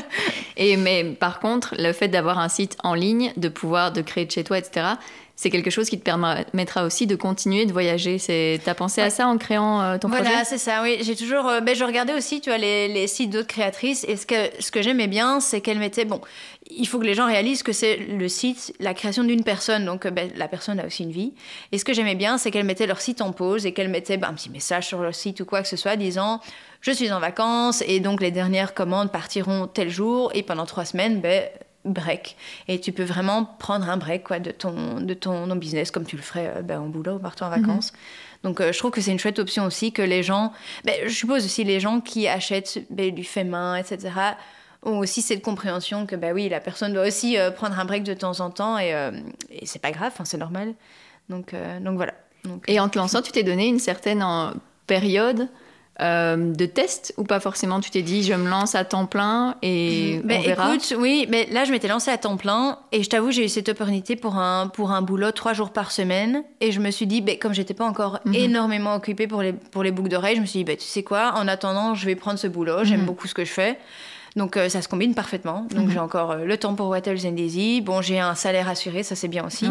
[0.56, 4.24] et mais par contre, le fait d'avoir un site en ligne, de pouvoir de créer
[4.24, 4.94] de chez toi, etc
[5.40, 8.18] c'est quelque chose qui te permettra aussi de continuer de voyager.
[8.18, 10.24] Tu as pensé à ça en créant euh, ton projet?
[10.24, 10.98] Voilà, c'est ça, oui.
[11.00, 11.48] J'ai toujours.
[11.48, 14.04] Euh, ben, je regardais aussi, tu vois, les, les sites d'autres créatrices.
[14.06, 16.04] Et ce que, ce que j'aimais bien, c'est qu'elles mettaient.
[16.04, 16.20] Bon,
[16.68, 19.86] il faut que les gens réalisent que c'est le site, la création d'une personne.
[19.86, 21.32] Donc, euh, ben, la personne a aussi une vie.
[21.72, 24.18] Et ce que j'aimais bien, c'est qu'elles mettaient leur site en pause et qu'elles mettaient
[24.18, 26.40] ben, un petit message sur leur site ou quoi que ce soit disant
[26.82, 30.30] Je suis en vacances et donc les dernières commandes partiront tel jour.
[30.34, 31.48] Et pendant trois semaines, ben
[31.84, 32.36] break.
[32.68, 36.16] Et tu peux vraiment prendre un break quoi, de, ton, de ton, business comme tu
[36.16, 37.60] le ferais euh, ben, en boulot ou partout en mhm.
[37.60, 37.92] vacances.
[38.42, 40.52] Donc euh, je trouve que c'est une chouette option aussi que les gens,
[40.84, 44.10] ben, je suppose aussi les gens qui achètent ben, du fait main, etc.,
[44.82, 48.02] ont aussi cette compréhension que bah oui, la personne doit aussi euh, prendre un break
[48.02, 48.94] de temps en temps et,
[49.50, 50.72] et c'est pas grave, c'est normal.
[51.28, 52.14] Donc, donc voilà.
[52.44, 54.24] Donc, et en te lançant, tu t'es donné une certaine
[54.86, 55.48] période
[56.00, 59.56] euh, de test ou pas forcément Tu t'es dit, je me lance à temps plein
[59.62, 60.74] et ben, on verra.
[60.74, 63.48] Écoute, oui, mais là, je m'étais lancée à temps plein et je t'avoue, j'ai eu
[63.48, 67.06] cette opportunité pour un, pour un boulot trois jours par semaine et je me suis
[67.06, 68.34] dit, ben, comme j'étais pas encore mhm.
[68.34, 71.02] énormément occupée pour les, pour les boucles d'oreilles, je me suis dit, ben, tu sais
[71.02, 73.06] quoi, en attendant, je vais prendre ce boulot, j'aime mhm.
[73.06, 73.78] beaucoup ce que je fais.
[74.36, 75.66] Donc euh, ça se combine parfaitement.
[75.70, 75.90] Donc mhm.
[75.90, 77.80] j'ai encore euh, le temps pour Wattles and Daisy.
[77.80, 79.66] Bon, j'ai un salaire assuré, ça c'est bien aussi.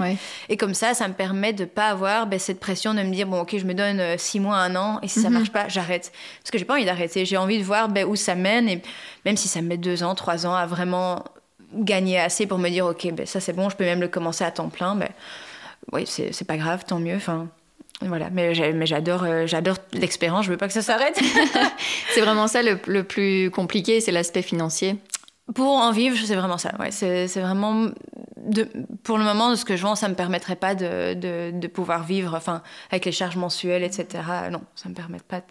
[0.50, 3.28] Et comme ça, ça me permet de pas avoir ben, cette pression de me dire
[3.28, 5.36] bon ok, je me donne euh, six mois, un an, et si ça mhm.
[5.38, 6.12] marche pas, j'arrête.
[6.41, 7.26] Parce que j'ai pas envie d'arrêter.
[7.26, 8.82] J'ai envie de voir ben, où ça mène, et
[9.26, 11.24] même si ça me met deux ans, trois ans à vraiment
[11.74, 14.43] gagner assez pour me dire ok, ben, ça c'est bon, je peux même le commencer
[14.43, 14.95] à temps plein.
[14.95, 15.10] Ben,
[15.91, 17.15] oui, c'est pas grave, tant mieux.
[17.15, 17.48] Enfin,
[18.01, 20.45] voilà, mais j'adore, euh, j'adore l'expérience.
[20.45, 21.19] Je veux pas que ça s'arrête.
[22.13, 24.95] c'est vraiment ça le, le plus compliqué, c'est l'aspect financier.
[25.53, 26.73] Pour en vivre, c'est vraiment ça.
[26.79, 27.89] Ouais, c'est vraiment
[28.38, 28.67] de,
[29.03, 31.67] pour le moment, de ce que je vends, ça me permettrait pas de, de, de,
[31.67, 34.23] pouvoir vivre, enfin, avec les charges mensuelles, etc.
[34.51, 35.41] Non, ça me permet pas,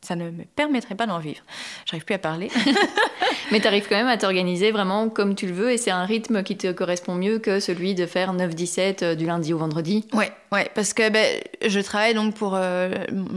[0.00, 1.42] ça ne me permettrait pas d'en vivre.
[1.86, 2.50] J'arrive plus à parler.
[3.52, 6.04] Mais tu arrives quand même à t'organiser vraiment comme tu le veux et c'est un
[6.04, 10.06] rythme qui te correspond mieux que celui de faire 9-17 euh, du lundi au vendredi.
[10.12, 12.94] Ouais, ouais, parce que ben, je travaille donc pour euh,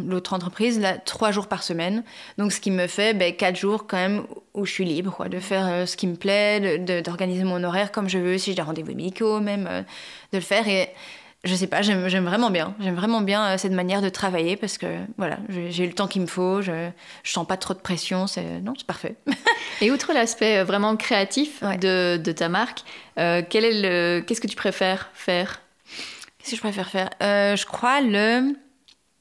[0.07, 2.03] l'autre entreprise là trois jours par semaine,
[2.37, 5.27] donc ce qui me fait ben, quatre jours quand même où je suis libre, quoi,
[5.27, 8.55] de faire euh, ce qui me plaît, d'organiser mon horaire comme je veux, si j'ai
[8.55, 9.65] des rendez-vous médicaux même,
[10.31, 10.67] de le faire.
[10.67, 10.89] Et
[11.43, 12.75] je sais pas, j'aime vraiment bien.
[12.79, 15.37] J'aime vraiment bien euh, cette manière de travailler parce que voilà,
[15.69, 16.89] j'ai le temps qu'il me faut, je,
[17.23, 19.15] je sens pas trop de pression, c'est non, c'est parfait.
[19.81, 22.81] Et outre l'aspect euh, vraiment créatif de, de, ta marque,
[23.19, 25.61] euh, quel est le, qu'est-ce que tu préfères faire?
[26.47, 28.55] Qu'est-ce que je préfère faire Je crois le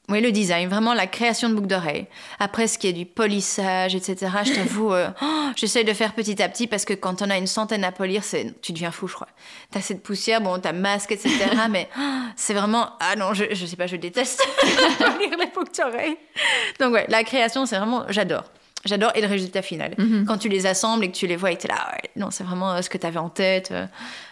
[0.09, 2.07] oui, le design, vraiment la création de boucles d'oreilles.
[2.39, 6.41] Après, ce qui est du polissage, etc., je t'avoue, euh, oh, j'essaie de faire petit
[6.41, 8.23] à petit parce que quand on a une centaine à polir,
[8.61, 9.27] tu deviens fou, je crois.
[9.69, 11.29] T'as cette poussière, bon, t'as masque, etc.,
[11.69, 12.01] mais oh,
[12.37, 14.41] c'est vraiment, ah non, je, je sais pas, je déteste
[14.97, 16.17] polir les boucles d'oreilles.
[16.79, 18.45] Donc ouais, la création, c'est vraiment, j'adore.
[18.85, 19.93] J'adore et le résultat final.
[19.97, 20.23] Mhm.
[20.25, 22.45] Quand tu les assembles et que tu les vois et t'es là, ouais, non, c'est
[22.45, 23.71] vraiment euh, ce que t'avais en tête.
[23.71, 23.85] Euh,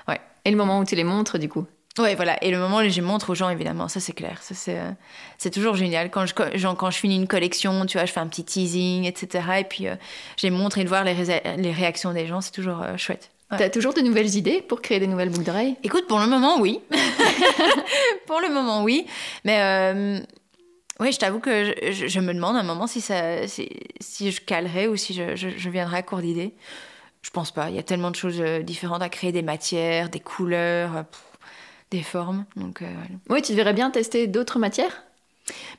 [0.07, 0.21] ouais.
[0.45, 1.65] Et le moment où tu les montres, du coup?
[1.97, 2.43] Ouais, voilà.
[2.43, 4.41] Et le moment où je montre aux gens, évidemment, ça c'est clair.
[4.41, 4.91] Ça c'est, euh,
[5.37, 6.11] c'est toujours génial.
[6.11, 9.45] Quand je, quand je finis une collection, tu vois, je fais un petit teasing, etc.
[9.59, 9.95] Et puis euh,
[10.35, 11.15] j'ai montré de voir les,
[11.57, 13.31] les, réactions des gens, c'est toujours euh, chouette.
[13.51, 15.77] Tu T'as toujours de nouvelles idées pour créer des nouvelles boucles d'oreilles?
[15.83, 16.81] Écoute, pour le moment, oui.
[18.27, 19.05] pour le moment, oui.
[19.45, 20.25] Mais
[20.99, 23.69] oui, je t'avoue que je, me demande un moment si, ça, si,
[24.01, 26.55] si je calerais ou si je, je, viendrais à court d'idées.
[27.21, 27.69] Je pense pas.
[27.69, 31.05] Il y a tellement de choses différentes à créer, des matières, des couleurs
[31.95, 32.45] des formes.
[32.55, 32.85] Donc, euh,
[33.29, 35.03] Oui, tu devrais bien tester d'autres matières?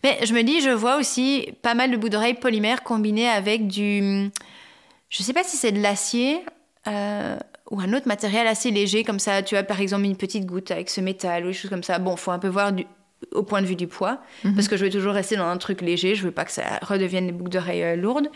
[0.04, 3.66] Mais je me dis, je vois aussi pas mal de bouts d'oreilles polymères combinés avec
[3.66, 4.30] du.
[5.08, 6.44] Je sais pas si c'est de l'acier
[6.86, 7.36] euh,
[7.70, 10.70] ou un autre matériel assez léger, comme ça, tu as par exemple une petite goutte
[10.70, 11.98] avec ce métal ou des choses comme ça.
[11.98, 12.86] Bon, faut un peu voir du,
[13.32, 14.54] au point de vue du poids, mhm.
[14.54, 16.78] parce que je veux toujours rester dans un truc léger, je veux pas que ça
[16.82, 18.28] redevienne des boucles d'oreilles euh, lourdes.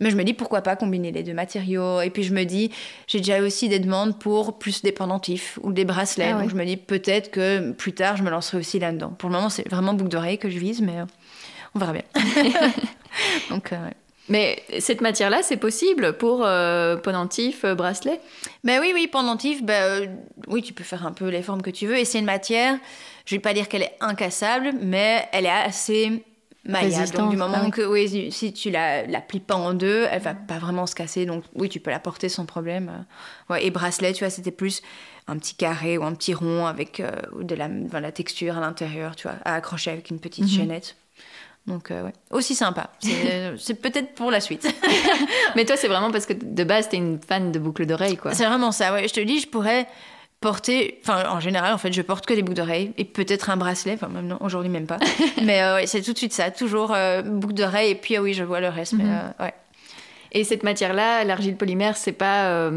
[0.00, 2.00] Mais je me dis pourquoi pas combiner les deux matériaux?
[2.00, 2.70] Et puis je me dis,
[3.06, 6.32] j'ai déjà aussi des demandes pour plus des pendentifs ou des bracelets.
[6.32, 9.10] Ah Donc je me dis peut-être que plus tard, je me lancerai aussi là-dedans.
[9.10, 11.04] Pour le moment, c'est vraiment boucle d'oreille que je vise, mais euh,
[11.74, 12.02] on verra bien.
[13.50, 13.76] Donc, euh,
[14.28, 18.20] Mais cette matière-là, c'est possible pour euh, pendentif, bracelet
[18.64, 20.10] Ben oui, oui, pendentif, ben,
[20.48, 21.98] oui, tu peux faire un peu les formes que tu veux.
[21.98, 22.76] Et c'est une matière,
[23.26, 26.24] je vais pas dire qu'elle est incassable, mais elle est assez
[26.64, 27.06] Maya.
[27.06, 30.22] Donc du moment ah que oui, si tu la, la plies pas en deux, elle
[30.22, 31.26] va pas vraiment se casser.
[31.26, 33.04] Donc oui, tu peux la porter sans problème.
[33.50, 34.82] Ouais, et bracelet, tu vois, c'était plus
[35.26, 39.16] un petit carré ou un petit rond avec euh, de la, la texture à l'intérieur,
[39.16, 40.50] tu vois, à accrocher avec une petite mhm.
[40.50, 40.96] chaînette.
[41.66, 42.90] Donc euh, ouais, aussi sympa.
[43.00, 44.68] C'est peut-être pour la suite.
[45.56, 48.18] Mais toi, c'est vraiment parce que de base, tu es une fan de boucles d'oreilles,
[48.18, 48.34] quoi.
[48.34, 48.92] C'est vraiment ça.
[48.92, 49.86] Ouais, je te dis, je pourrais
[50.44, 53.56] porter, enfin en général en fait je porte que des boucles d'oreilles et peut-être un
[53.56, 54.98] bracelet, enfin même aujourd'hui même pas.
[55.42, 58.34] mais euh, c'est tout de suite ça, toujours euh, boucles d'oreilles et puis ah oui
[58.34, 58.92] je vois le reste.
[58.92, 59.10] mais, mhm.
[59.40, 59.54] euh, ouais.
[60.32, 62.70] Et cette matière-là, l'argile polymère, c'est pas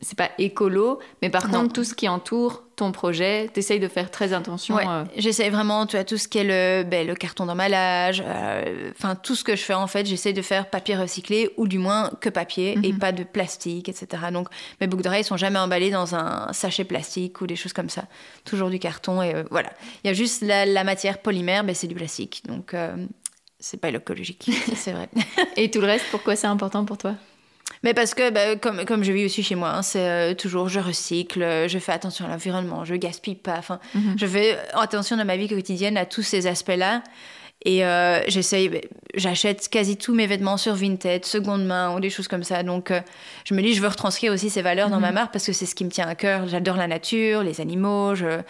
[0.00, 3.88] c'est pas écolo, mais par contre tout ce qui entoure ton projet, tu essayes de
[3.88, 4.76] faire très attention.
[4.76, 4.84] Ouais,
[5.16, 8.22] J'essaye vraiment, tu as tout ce qui est le, ben, le carton d'emballage,
[8.90, 11.78] enfin tout ce que je fais en fait, j'essaye de faire papier recyclé ou du
[11.78, 12.98] moins que papier et mhm.
[12.98, 14.24] pas de plastique, etc.
[14.32, 14.48] Donc
[14.80, 18.04] mes boucles d'oreilles sont jamais emballées dans un sachet plastique ou des choses comme ça.
[18.44, 19.70] Toujours du carton et voilà.
[20.04, 22.42] Il y a juste la, matière polymère, ben, c'est du plastique.
[22.46, 22.74] Donc
[23.58, 25.08] c'est pas écologique, c'est vrai.
[25.56, 27.14] Et tout le reste, pourquoi c'est important pour toi?
[27.82, 30.68] Mais parce que, bah, comme, comme je vis aussi chez moi, hein, c'est euh, toujours
[30.68, 33.56] je recycle, euh, je fais attention à l'environnement, je gaspille pas.
[33.58, 34.16] Enfin, mhm.
[34.18, 37.02] je fais attention dans ma vie quotidienne à tous ces aspects-là.
[37.64, 38.78] Et euh, j'essaye, bah,
[39.14, 42.62] j'achète quasi tous mes vêtements sur Vinted, seconde main ou des choses comme ça.
[42.62, 42.92] Donc,
[43.44, 45.14] je me dis, je veux retranscrire aussi ces valeurs dans ma mhm.
[45.14, 46.46] marque parce que c'est ce qui me tient à cœur.
[46.48, 48.14] J'adore la nature, les animaux.
[48.14, 48.40] Je,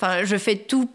[0.00, 0.90] enfin, je fais tout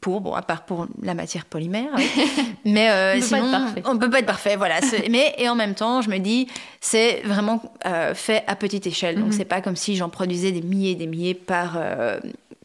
[0.00, 1.90] pour, bon, à part pour la matière polymère.
[2.64, 4.80] mais euh, on sinon, on peut pas être parfait, voilà.
[5.10, 6.48] mais et en même temps, je me dis,
[6.80, 9.16] c'est vraiment euh, fait à petite échelle.
[9.16, 9.32] Donc, mhm.
[9.32, 12.18] c'est pas comme si j'en produisais des milliers et des milliers par, euh,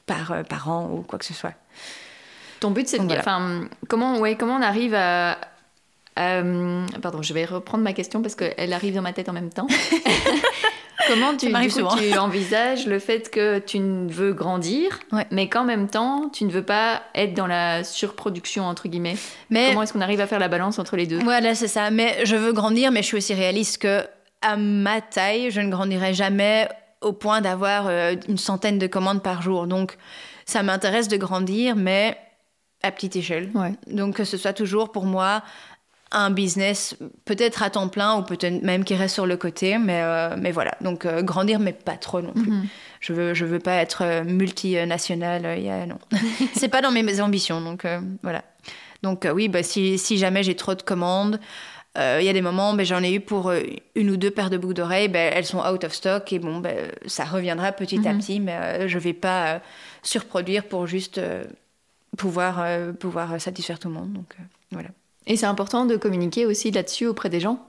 [0.05, 1.53] par, par an ou quoi que ce soit.
[2.59, 3.17] Ton but, c'est de.
[3.17, 5.38] Enfin, comment, ouais, comment on arrive à.
[6.15, 9.67] pardon, je vais reprendre ma question parce qu'elle arrive dans ma tête en même temps.
[11.08, 11.52] Comment tu,
[11.98, 15.00] tu envisages le fait que tu veux grandir,
[15.32, 19.18] mais qu'en même temps, tu ne veux pas être dans la surproduction, entre guillemets?
[19.50, 21.20] Mais, Comment est-ce qu'on arrive à faire la balance entre les deux?
[21.20, 21.91] Voilà, c'est ça.
[21.91, 24.04] Mais je veux grandir, mais je suis aussi réaliste que
[24.41, 26.70] à ma taille, je ne grandirai jamais
[27.02, 29.68] au point d'avoir euh, une centaine de commandes par jour.
[29.68, 29.98] Donc,
[30.46, 32.18] ça m'intéresse de grandir, mais
[32.84, 33.52] à petite échelle.
[33.88, 35.41] Donc, que ce soit toujours pour moi
[36.12, 40.02] un business peut-être à temps plein ou peut-être même qui reste sur le côté, mais,
[40.02, 40.76] euh, mais voilà.
[40.82, 42.52] Donc euh, grandir, mais pas trop non plus.
[42.52, 42.68] Mhm.
[43.02, 46.00] Je veux, je veux pas être euh, multinationale, y a, non.
[46.54, 47.86] c'est pas dans mes ambitions, donc
[48.24, 48.44] voilà.
[49.04, 51.39] Donc oui, bah, si, si jamais j'ai trop de commandes,
[51.98, 53.54] il y a des moments, ben, j'en ai eu pour
[53.96, 56.60] une ou deux paires de boucles d'oreilles, ben, elles sont out of stock et bon,
[56.60, 58.20] ben, ça reviendra petit à mhm.
[58.20, 59.62] petit, mais je vais pas
[60.02, 61.22] surproduire pour juste
[62.18, 62.65] pouvoir,
[63.00, 64.13] pouvoir satisfaire tout le monde.
[64.13, 64.36] Donc
[64.72, 64.89] voilà.
[65.27, 67.59] Et c'est important de communiquer aussi là-dessus auprès des gens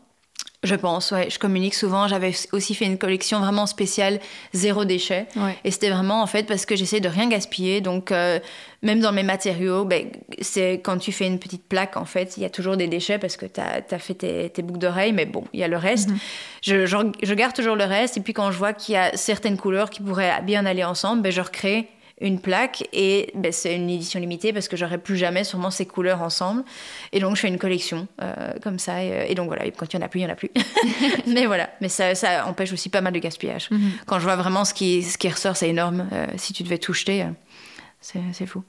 [0.62, 1.28] je pense, ouais.
[1.30, 2.08] Je communique souvent.
[2.08, 4.20] J'avais aussi fait une collection vraiment spéciale
[4.52, 5.26] zéro déchet.
[5.64, 7.80] Et c'était vraiment en fait parce que j'essaie de rien gaspiller.
[7.80, 8.40] Donc euh,
[8.82, 10.08] même dans mes matériaux, ben,
[10.40, 13.18] c'est quand tu fais une petite plaque en fait, il y a toujours des déchets
[13.18, 14.14] parce que tu as, fait
[14.50, 15.12] tes, boucles d'oreilles.
[15.12, 16.10] Mais bon, il y a le reste.
[16.10, 16.18] Mhm.
[16.62, 18.16] je, je, garde toujours le reste.
[18.16, 21.22] Et puis quand je vois qu'il y a certaines couleurs qui pourraient bien aller ensemble,
[21.22, 21.88] ben, je recrée
[22.20, 25.84] une plaque et ben, c'est une édition limitée parce que j'aurai plus jamais sûrement ces
[25.84, 26.64] couleurs ensemble.
[27.12, 29.02] Et donc je fais une collection euh, comme ça.
[29.02, 30.50] Et, donc voilà, quand il y en a plus, il y en a plus.
[31.26, 33.70] mais voilà, mais ça, ça, empêche aussi pas mal de gaspillage.
[33.70, 33.90] Mhm.
[34.06, 36.08] Quand je vois vraiment ce qui, ce qui ressort, c'est énorme.
[36.12, 38.64] Euh, si tu devais tout jeter, euh, c'est fou.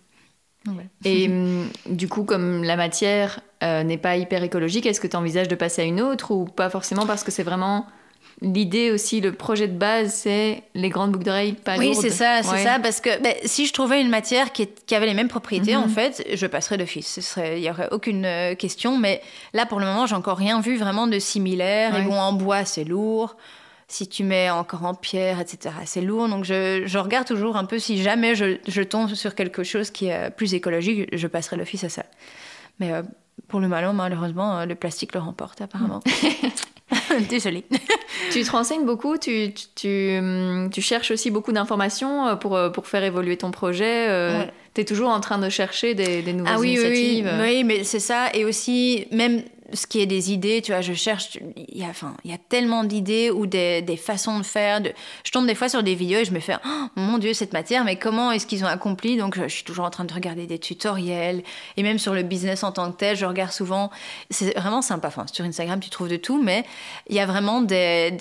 [1.06, 5.48] Et hum, du coup, comme la matière n'est pas hyper écologique, est-ce que tu envisages
[5.48, 7.88] de passer à une autre ou pas forcément parce que c'est vraiment
[8.42, 12.44] l'idée aussi, le projet de base, c'est les grandes boucles d'oreilles pas Oui, c'est ça,
[12.44, 15.76] c'est ça, parce que ben, si je trouvais une matière qui, avait les mêmes propriétés,
[15.76, 15.90] en mhm.
[15.90, 17.38] fait, je passerais d'office.
[17.38, 19.22] Il n'y aurait aucune euh, question, mais
[19.54, 21.98] là, pour le moment, j'ai encore rien vu vraiment de similaire.
[21.98, 23.36] Et bon, en bois, c'est lourd.
[23.90, 26.28] Si tu mets encore en pierre, etc., c'est lourd.
[26.28, 30.30] Donc, je, regarde toujours un peu si jamais je, tombe sur quelque chose qui est
[30.30, 32.04] plus écologique, je passerai d'office à ça.
[32.80, 33.02] Mais euh,
[33.48, 36.02] pour le malin, malheureusement, le plastique le remporte, apparemment.
[37.30, 37.66] Désolée.
[38.32, 42.70] tu te renseignes beaucoup, tu, tu, hum, tu, cherches aussi beaucoup d'informations euh, pour, euh,
[42.70, 44.08] pour faire évoluer ton projet.
[44.10, 47.30] Euh, tu es toujours en train de chercher des, des nouvelles ah, oui, initiatives.
[47.40, 48.30] Oui, oui, mais c'est ça.
[48.34, 49.44] Et aussi, même
[49.74, 52.34] ce qui est des idées, tu vois, je cherche, il y a, enfin, il y
[52.34, 54.82] a tellement d'idées ou des, des, façons de faire.
[55.24, 57.54] Je tombe des fois sur des vidéos et je me fais, oh, mon Dieu, cette
[57.54, 59.18] matière, mais comment est-ce qu'ils ont accompli?
[59.18, 61.44] Donc, je suis toujours en train de regarder des tutoriels
[61.76, 63.92] et même sur le business en tant que tel, je regarde souvent.
[64.30, 65.10] C'est vraiment sympa.
[65.10, 66.64] Enfin, sur Instagram, tu trouves de tout, mais
[67.10, 68.12] il y a vraiment des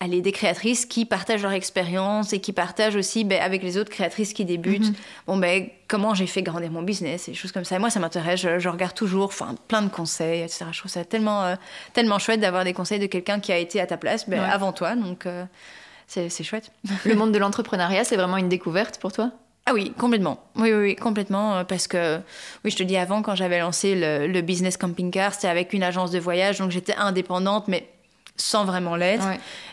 [0.00, 3.90] allez, des créatrices qui partagent leur expérience et qui partagent aussi ben, avec les autres
[3.90, 4.94] créatrices qui débutent, mhm.
[5.26, 7.78] bon, ben, comment j'ai fait grandir mon business et des choses comme ça.
[7.78, 10.66] moi, ça m'intéresse, je, regarde toujours enfin, plein de conseils, etc.
[10.72, 11.54] Je trouve ça tellement, euh,
[11.92, 14.72] tellement chouette d'avoir des conseils de quelqu'un qui a été à ta place ben, avant
[14.72, 14.96] toi.
[14.96, 15.44] Donc, euh,
[16.06, 16.70] c'est chouette.
[17.04, 19.32] Le monde de l'entrepreneuriat, c'est vraiment une découverte pour toi?
[19.68, 20.44] Ah oui, complètement.
[20.54, 21.56] Oui, oui, complètement.
[21.56, 22.20] Euh, parce que,
[22.64, 25.82] oui, je te dis avant, quand j'avais lancé le, le business camping-car, c'était avec une
[25.82, 27.88] agence de voyage, donc j'étais indépendante, mais
[28.36, 29.26] sans vraiment l'être.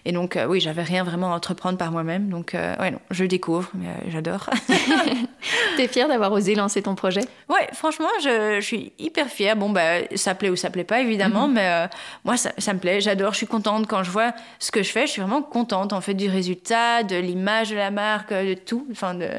[0.06, 2.30] Et donc, euh, oui, j'avais rien vraiment à entreprendre par moi-même.
[2.30, 4.50] Donc, euh, ouais, non, je découvre, mais euh, j'adore.
[5.78, 7.22] T'es fière d'avoir osé lancer ton projet?
[7.50, 9.56] Ouais, franchement, je, suis hyper fière.
[9.56, 11.54] Bon, bah, ça plaît ou ça plaît pas, évidemment, mhm.
[11.54, 11.90] mais
[12.24, 13.02] moi, ça, me plaît.
[13.02, 15.08] J'adore, je suis contente quand je vois ce que je fais.
[15.08, 18.88] Je suis vraiment contente, en fait, du résultat, de l'image de la marque, de tout.
[18.92, 19.30] Enfin, de...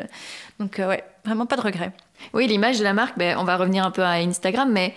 [0.59, 1.93] Donc, ouais, vraiment pas de regret.
[2.33, 4.95] Oui, l'image de la marque, ben, on va revenir un peu à Instagram, mais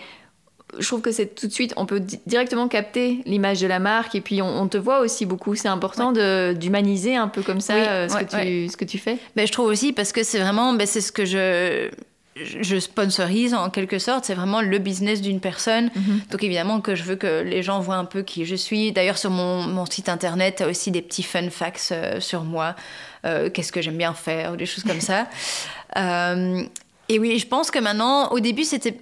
[0.78, 4.14] je trouve que c'est tout de suite, on peut directement capter l'image de la marque
[4.14, 5.54] et puis on, te voit aussi beaucoup.
[5.54, 6.12] C'est important
[6.52, 9.18] d'humaniser un peu comme ça euh, ce, que tu, ce, que tu, fais.
[9.34, 11.88] Ben, je trouve aussi parce que c'est vraiment, ben, c'est ce que je,
[12.36, 14.26] je sponsorise en quelque sorte.
[14.26, 15.90] C'est vraiment le business d'une personne.
[15.94, 16.20] Mhm.
[16.30, 18.92] Donc évidemment que je veux que les gens voient un peu qui je suis.
[18.92, 22.44] D'ailleurs sur mon, mon site internet, tu as aussi des petits fun facts euh, sur
[22.44, 22.76] moi.
[23.24, 25.28] Euh, qu'est-ce que j'aime bien faire ou des choses comme ça.
[27.08, 28.96] et oui, je pense que maintenant, au début, c'était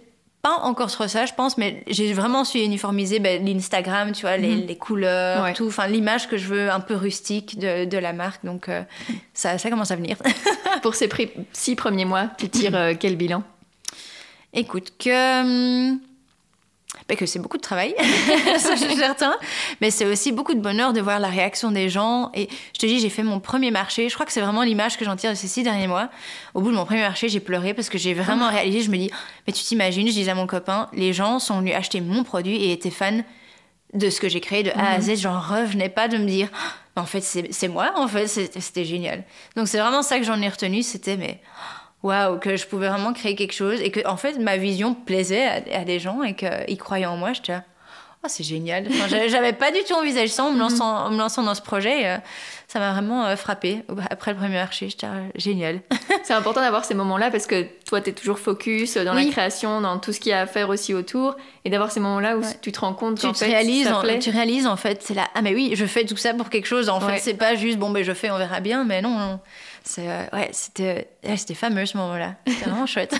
[0.50, 4.56] encore trop ça, je pense, mais j'ai vraiment su uniformiser ben, l'Instagram, tu vois, les,
[4.56, 4.76] mhm.
[4.76, 8.44] couleurs, tout, enfin l'image que je veux un peu rustique de, la marque.
[8.44, 8.82] Donc euh,
[9.34, 10.16] ça, ça commence à venir.
[10.82, 11.08] Pour ces
[11.52, 13.42] six premiers mois, tu tires euh, quel bilan?
[14.52, 15.96] Écoute, que.
[17.08, 17.94] Bah, que c'est beaucoup de travail,
[18.58, 19.34] ça c'est certain,
[19.80, 22.30] mais c'est aussi beaucoup de bonheur de voir la réaction des gens.
[22.34, 24.96] Et je te dis, j'ai fait mon premier marché, je crois que c'est vraiment l'image
[24.96, 26.08] que j'en tire de ces six derniers mois.
[26.54, 28.50] Au bout de mon premier marché, j'ai pleuré parce que j'ai vraiment ah.
[28.50, 29.10] réalisé, je me dis,
[29.46, 32.56] mais tu t'imagines, je disais à mon copain, les gens sont venus acheter mon produit
[32.56, 33.20] et étaient fans
[33.92, 35.02] de ce que j'ai créé de A à mhm.
[35.02, 35.20] Z.
[35.20, 36.48] J'en revenais pas de me dire,
[36.96, 39.24] en fait, c'est moi, en fait, c'était génial.
[39.54, 41.40] Donc c'est vraiment ça que j'en ai retenu, c'était, mais
[42.06, 45.64] waouh, que je pouvais vraiment créer quelque chose et que en fait ma vision plaisait
[45.72, 47.32] à, des gens et qu'ils croyaient en moi.
[47.32, 48.86] J'étais oh, c'est génial.
[49.28, 52.06] J'avais pas du tout envisagé ça en me lançant, en me lançant dans ce projet.
[52.06, 52.18] Euh,
[52.68, 53.84] ça m'a vraiment euh, frappé.
[54.10, 55.80] Après le premier marché, j'étais ah, génial.
[56.24, 59.80] c'est important d'avoir ces moments-là parce que toi, tu es toujours focus dans la création,
[59.80, 61.36] dans tout ce qu'il y a à faire aussi autour.
[61.64, 64.66] Et d'avoir ces moments-là où tu te rends compte tu te réalises, en, tu réalises
[64.66, 66.88] en fait, c'est là, ah mais oui, je fais tout ça pour quelque chose.
[66.88, 68.84] En fait, c'est pas juste bon, ben je fais, on verra bien.
[68.84, 69.40] Mais non, non.
[69.98, 72.34] Euh, ouais, c'était, c'était fameux ce moment-là.
[72.46, 73.14] C'était vraiment chouette.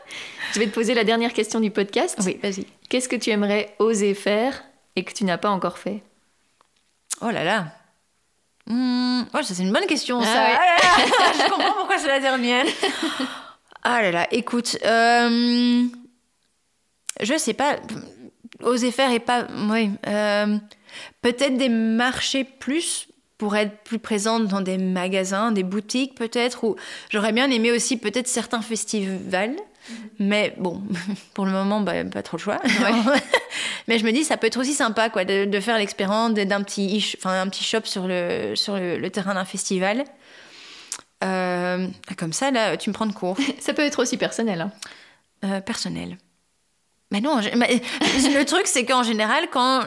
[0.54, 2.18] Je vais te poser la dernière question du podcast.
[2.24, 2.66] Oui, vas-y.
[2.88, 6.02] Qu'est-ce que tu aimerais oser faire et que tu n'as pas encore fait?
[7.20, 7.66] Oh là là.
[8.66, 9.24] Mmh.
[9.32, 10.22] ça c'est une bonne question.
[10.22, 10.28] ça.
[10.34, 12.64] Ah ah je comprends pourquoi c'est la dernière.
[13.82, 15.84] Ah là là, écoute, euh,
[17.20, 17.76] je sais pas,
[18.62, 20.58] oser faire et pas, oui, euh,
[21.22, 23.06] peut-être des marchés plus
[23.38, 26.76] pour être plus présente dans des magasins, des boutiques peut-être, ou
[27.10, 29.50] j'aurais bien aimé aussi peut-être certains festivals.
[29.50, 29.96] Mhm.
[30.18, 30.82] Mais bon,
[31.34, 32.60] pour le moment, bah, pas trop le choix.
[33.88, 37.14] Mais je me dis, ça peut être aussi sympa quoi, de, faire l'expérience d'un petit,
[37.18, 40.04] enfin, un petit shop sur le, sur le, terrain d'un festival.
[41.24, 43.36] Euh, comme ça, là, tu me prends de court.
[43.60, 44.60] ça peut être aussi personnel.
[44.60, 44.72] Hein.
[45.44, 46.18] Euh, personnel.
[47.12, 49.82] Mais non, le truc, c'est qu'en général, quand,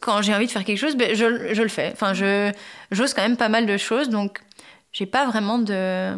[0.00, 1.90] quand j'ai envie de faire quelque chose, ben, je, je, le fais.
[1.92, 2.52] Enfin, je,
[2.90, 4.40] j'ose quand même pas mal de choses, donc
[4.92, 6.14] j'ai pas vraiment de.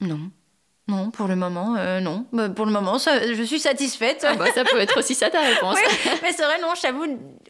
[0.00, 0.30] Non.
[0.88, 2.26] Non, pour le moment, euh, non.
[2.32, 4.26] Bah, pour le moment, ça, je suis satisfaite.
[4.28, 5.78] Ah bah, ça peut être aussi ça ta réponse.
[6.22, 7.06] mais c'est vrai, non, je t'avoue,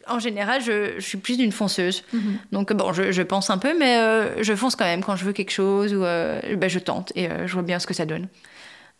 [0.07, 2.03] en général, je, je, suis plus d'une fonceuse.
[2.13, 2.37] Mhm.
[2.51, 5.25] Donc, bon, je, je, pense un peu, mais euh, je fonce quand même quand je
[5.25, 8.05] veux quelque chose ou euh, ben, je tente et je vois bien ce que ça
[8.05, 8.27] donne.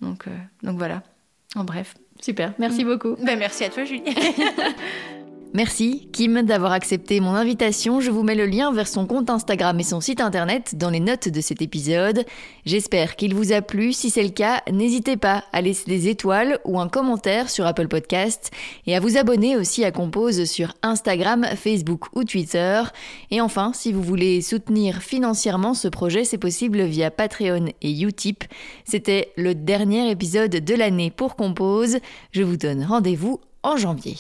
[0.02, 0.26] Donc,
[0.64, 1.04] donc voilà.
[1.56, 1.96] En bref.
[2.22, 3.16] Super, merci beaucoup.
[3.24, 4.04] Ben, merci à toi, Julie.
[5.54, 8.00] Merci Kim d'avoir accepté mon invitation.
[8.00, 11.02] Je vous mets le lien vers son compte Instagram et son site internet dans les
[11.02, 12.24] notes de cet épisode.
[12.66, 13.92] J'espère qu'il vous a plu.
[13.92, 17.90] Si c'est le cas, n'hésitez pas à laisser des étoiles ou un commentaire sur Apple
[17.90, 18.50] Podcast
[18.88, 22.84] et à vous abonner aussi à Compose sur Instagram, Facebook ou Twitter.
[23.30, 28.46] Et enfin, si vous voulez soutenir financièrement ce projet, c'est possible via Patreon et Utip.
[28.86, 31.98] C'était le dernier épisode de l'année pour Compose.
[32.32, 34.16] Je vous donne rendez-vous en janvier.